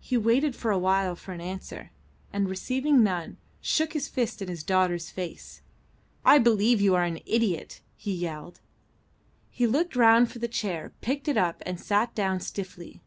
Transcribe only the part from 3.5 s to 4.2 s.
shook his